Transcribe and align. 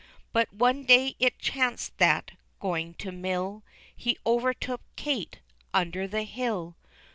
But 0.33 0.51
one 0.51 0.85
day 0.85 1.13
it 1.19 1.37
chanced 1.37 1.99
that, 1.99 2.31
going 2.59 2.95
to 2.95 3.11
mill, 3.11 3.61
He 3.95 4.17
overtook 4.25 4.81
Kate 4.95 5.41
under 5.75 6.07
the 6.07 6.23
hill. 6.23 6.75